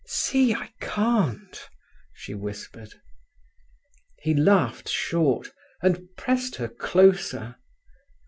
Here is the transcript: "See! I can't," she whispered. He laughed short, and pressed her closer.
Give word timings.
"See! 0.07 0.51
I 0.55 0.71
can't," 0.79 1.69
she 2.11 2.33
whispered. 2.33 2.95
He 4.19 4.33
laughed 4.33 4.89
short, 4.89 5.49
and 5.83 6.07
pressed 6.17 6.55
her 6.55 6.69
closer. 6.69 7.55